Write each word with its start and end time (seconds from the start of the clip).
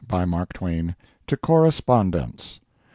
BY 0.07 0.25
MARK 0.25 0.53
TWAIN. 0.53 0.95
TO 1.27 1.37
CORRESPONDENTS. 1.37 2.59